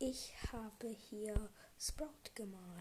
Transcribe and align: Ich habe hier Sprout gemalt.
Ich 0.00 0.32
habe 0.52 0.86
hier 0.86 1.34
Sprout 1.76 2.30
gemalt. 2.36 2.78